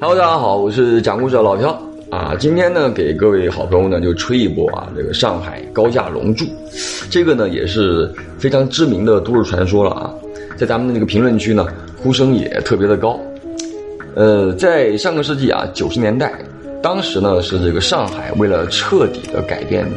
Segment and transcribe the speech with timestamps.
[0.00, 1.66] Hello，大家好，我是讲故事的老朴
[2.10, 2.36] 啊。
[2.38, 6.44] 今天呢，给各位好朋友呢就吹一波啊，这个上海高架龙柱，
[7.10, 10.12] 这个呢也是非常知名的都市传说了啊。
[10.56, 13.18] 在咱们的这个评论区呢，呼声也特别的高。
[14.14, 16.32] 呃，在上个世纪啊九十年代，
[16.80, 19.90] 当时呢是这个上海为了彻底的改变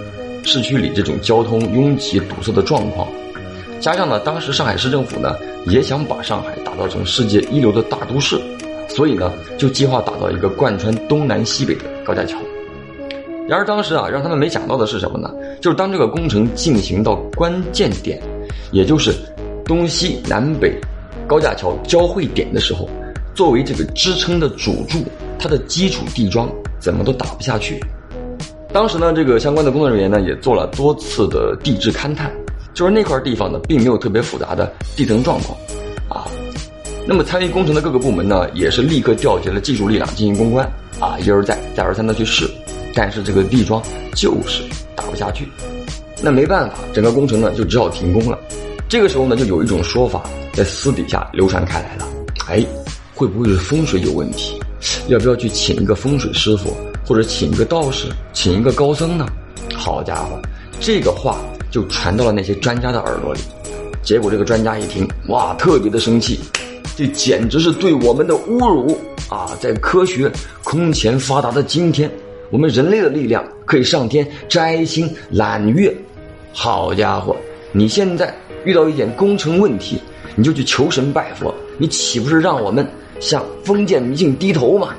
[0.44, 3.08] 市区里这种交通拥挤堵塞的状况，
[3.80, 5.36] 加上呢当时上海市政府呢
[5.68, 8.40] 也想把上海打造成世界一流的大都市。
[8.98, 12.36] 所以呢，就计划打造一个贯穿东南西北的高架桥。
[13.48, 15.32] 然而当时啊，让他们没想到的是什么呢？
[15.62, 18.20] 就是当这个工程进行到关键点，
[18.72, 19.14] 也就是
[19.64, 20.76] 东西南北
[21.28, 22.90] 高架桥交汇点的时候，
[23.36, 25.04] 作为这个支撑的主柱，
[25.38, 27.80] 它的基础地桩怎么都打不下去。
[28.74, 32.32] 当时呢，这个相关的工作人员呢，也做了多次的地质勘探，
[32.74, 35.56] 就是那块地方呢，并没有特别复杂的地层状况。
[37.10, 42.46] 那么参与工程的各个部门呢，也是立刻调集了技术力量进行攻关，啊，一而再，再而三的去试，
[42.94, 43.82] 但是这个地桩
[44.14, 44.62] 就是
[44.94, 45.48] 打不下去，
[46.22, 48.38] 那没办法，整个工程呢就只好停工了。
[48.90, 52.06] 这个时候呢，就有一种说法在私底下流传开来了，
[52.50, 52.62] 哎，
[53.16, 54.60] 会不会是风水有问题？
[55.08, 59.26] 要不要去请一个风水师傅，或者请一个道士，请一个高僧呢？
[59.74, 60.38] 好家伙，
[60.82, 61.38] 这个话
[61.72, 63.40] 就传到了那些专家的耳朵里，
[64.04, 66.38] 结果这个专家一听，哇，特别的生气。
[66.98, 69.56] 这简直是对我们的侮辱啊！
[69.60, 70.32] 在科学
[70.64, 72.12] 空前发达的今天，
[72.50, 75.96] 我们人类的力量可以上天摘星揽月。
[76.52, 77.38] 好家伙，
[77.72, 80.00] 你现在遇到一点工程问题，
[80.36, 82.84] 你就去求神拜佛，你岂不是让我们
[83.20, 84.96] 向封建迷信低头吗？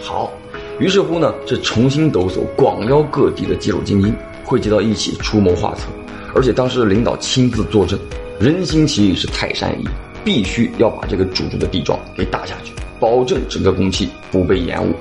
[0.00, 0.32] 好，
[0.78, 5.88] 于是乎呢，是重新抖擞，广邀各地的技术精英汇集到一起出谋划策，
[6.34, 7.98] 而且当时的领导亲自坐镇，
[8.40, 9.84] 人心齐是泰山一。
[10.24, 14.94] 必须要把这个主柱的地桩给打下去，保证整个工期不被延误。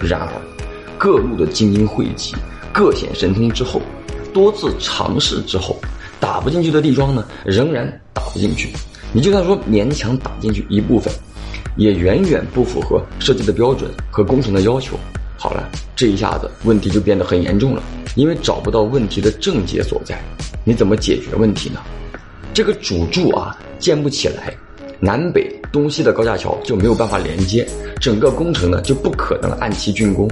[0.00, 0.28] 然而，
[0.96, 2.34] 各路的精英汇集，
[2.72, 3.82] 各显神通之后，
[4.32, 5.76] 多次尝试之后，
[6.18, 8.70] 打不进去的地桩呢，仍然打不进去。
[9.12, 11.12] 你就算说勉强打进去一部分，
[11.76, 14.98] 也远远不符合设计的标准和工程的要求。
[15.38, 17.82] 好了，这一下子问题就变得很严重了，
[18.14, 20.18] 因为找不到问题的症结所在，
[20.64, 21.80] 你怎么解决问题呢？
[22.56, 24.50] 这个主柱啊建不起来，
[24.98, 27.68] 南北东西的高架桥就没有办法连接，
[28.00, 30.26] 整个工程呢就不可能按期竣工，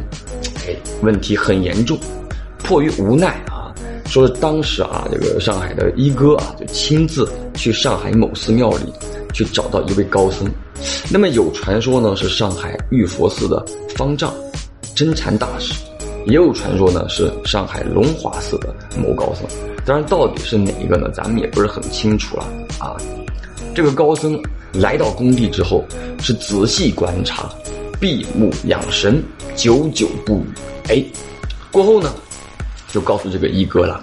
[0.66, 1.98] 哎，问题很严重。
[2.60, 3.68] 迫于无奈啊，
[4.06, 8.90] 说当时啊这个上海的一哥啊就亲自去上海某寺庙里
[9.34, 10.50] 去找到一位高僧，
[11.10, 13.62] 那么有传说呢是上海玉佛寺的
[13.98, 14.32] 方丈
[14.94, 15.74] 真禅大师。
[16.26, 19.46] 也有传说呢，是上海龙华寺的某高僧，
[19.84, 21.10] 当然到底是哪一个呢？
[21.12, 22.44] 咱们也不是很清楚了
[22.78, 22.96] 啊。
[23.74, 24.40] 这个高僧
[24.72, 25.84] 来到工地之后，
[26.20, 27.50] 是仔细观察，
[28.00, 29.22] 闭目养神，
[29.54, 30.44] 久久不语。
[30.88, 31.04] 哎，
[31.70, 32.12] 过后呢，
[32.88, 34.02] 就告诉这个一哥了，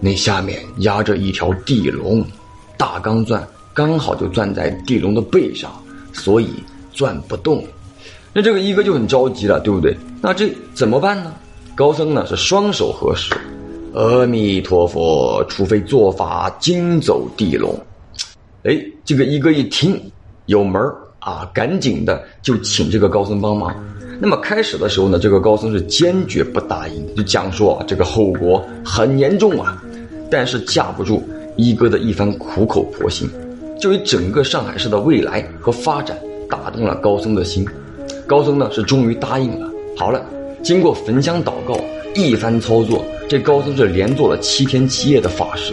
[0.00, 2.24] 那下面压着一条地龙，
[2.76, 3.44] 大钢钻
[3.74, 5.72] 刚好就钻在地龙的背上，
[6.12, 6.50] 所以
[6.92, 7.64] 钻不动。
[8.32, 9.96] 那这个一哥就很着急了，对不对？
[10.20, 11.32] 那这怎么办呢？
[11.76, 13.34] 高僧呢是双手合十，
[13.92, 17.78] 阿弥陀佛，除非做法惊走地龙。
[18.62, 20.00] 哎，这个一哥一听
[20.46, 23.76] 有门儿啊，赶紧的就请这个高僧帮忙。
[24.18, 29.84] 那么开始的时候呢，这个高僧是坚决不答应，就讲说这个后果很严重啊。
[30.30, 31.22] 但是架不住
[31.56, 33.28] 一哥的一番苦口婆心，
[33.78, 37.68] 就以整个上海市的未来和发展打动了高僧的心。
[38.26, 39.70] 高僧呢是终于答应了。
[39.94, 40.24] 好了。
[40.66, 41.78] 经过焚香祷告
[42.12, 45.72] 一番操作，这高僧是连做了七天七夜的法事。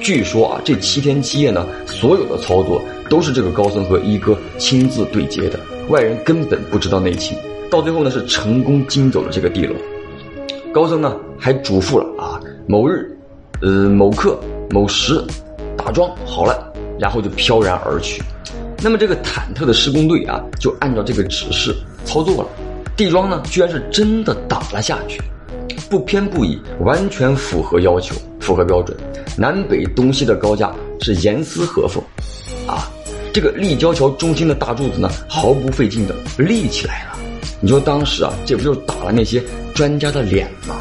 [0.00, 7.36] 据说啊，这七天七夜呢，所有的操作都是这个高僧和一哥亲自对接的，外人根本不知道内情。
[7.70, 9.76] 到最后呢，是成功惊走了这个地龙。
[10.72, 13.14] 高僧呢还嘱咐了啊，某日，
[13.60, 14.40] 呃，某刻
[14.70, 15.22] 某时，
[15.76, 18.22] 打桩好了，然后就飘然而去。
[18.82, 22.48] 那么这个忐忑的施工队啊，就按照这个指示操作了。
[22.96, 25.20] 地桩呢，居然是真的打了下去，
[25.88, 28.96] 不偏不倚，完全符合要求，符合标准。
[29.36, 32.02] 南北东西的高架是严丝合缝，
[32.66, 32.90] 啊，
[33.32, 37.18] 这个立交桥中心的大柱子呢，毫不费劲的立起来了。
[37.60, 39.42] 你说当时啊，这不就是打了那些
[39.74, 40.76] 专家的脸吗？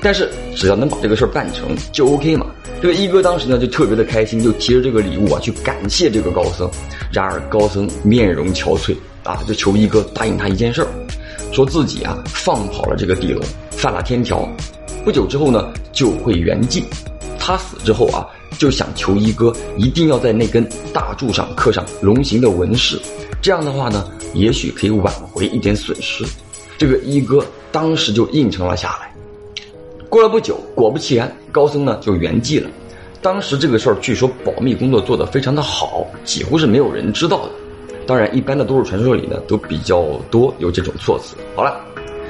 [0.00, 2.46] 但是只要能把这个事儿办成就 OK 嘛。
[2.80, 6.68] 这个一哥当时呢就特别的开心，就提着这个礼物啊去感谢这个高僧。
[7.12, 10.88] 然而高僧面容憔悴啊，就求一哥答应他一件事儿。
[11.52, 14.48] 说自己啊放跑了这个地龙，犯了天条，
[15.04, 16.82] 不久之后呢就会圆寂。
[17.38, 18.26] 他死之后啊，
[18.58, 22.98] 就想求一哥一定要在那根大柱上刻上龙形的纹饰，
[23.42, 26.24] 这样的话呢，也许可以挽回一点损失。
[26.78, 29.12] 这个一哥当时就应承了下来。
[30.08, 32.70] 过了不久，果不其然，高僧呢就圆寂了。
[33.20, 37.50] 当时这个事儿据说保密工作做得非常的好，几乎是没有人知道的。
[38.06, 41.36] 当然，一般的都市传说里呢都比较多有这种措辞。
[41.54, 41.80] 好了，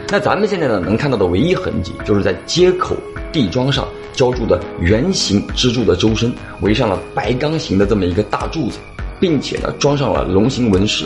[0.08, 2.94] 那咱们现在呢能看到的唯一痕迹，就是在街口
[3.32, 8.78] 地桩上浇筑的圆形支柱的周身围上了白钢形的这么一个大柱子，
[9.18, 11.04] 并且呢装上了龙形纹饰。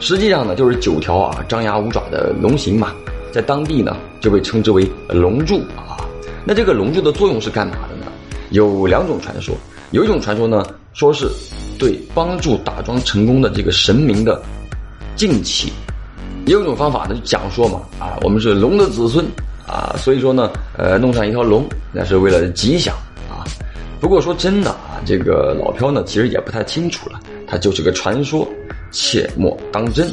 [0.00, 2.92] 实际上呢就是九条啊张牙舞爪的龙形嘛，
[3.32, 5.98] 在当地呢就被称之为龙柱啊。
[6.44, 8.12] 那这个龙柱的作用是干嘛的呢？
[8.50, 9.54] 有两种传说，
[9.90, 10.64] 有一种传说呢，
[10.94, 11.28] 说是
[11.78, 14.42] 对帮助打桩成功的这个神明的
[15.16, 15.68] 敬祈；
[16.46, 19.24] 也有一种方法呢，就讲说嘛，啊，我们是龙的子孙
[19.66, 22.94] 啊，所以说呢，呃，弄上一条龙，那是为了吉祥
[23.30, 23.46] 啊。
[24.00, 28.46] 不过说真的啊，这个老飘呢，其实也不太清楚了，它就是个传说，
[28.90, 30.08] 切莫当真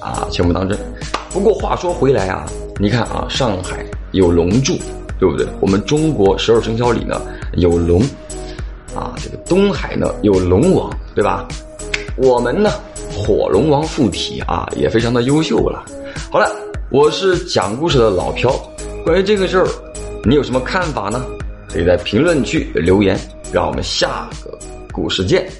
[0.00, 0.78] 啊，切莫当真。
[1.30, 2.46] 不过话说回来啊，
[2.78, 4.78] 你看啊，上海有龙柱。
[5.20, 5.44] 对不对？
[5.60, 7.20] 我们中国十二生肖里呢
[7.54, 8.00] 有龙，
[8.94, 10.88] 啊，这个东海呢有龙王，
[11.18, 11.44] 对吧？
[12.16, 12.70] 我们呢
[13.12, 15.84] 火龙王附体啊，也非常的优秀了。
[16.30, 16.48] 好了，
[16.92, 18.52] 我是讲故事的老飘，
[19.04, 19.66] 关于这个事儿，
[20.22, 21.26] 你有什么看法呢？
[21.68, 23.18] 可以在评论区留言，
[23.52, 24.56] 让我们下个
[24.92, 25.50] 故事见。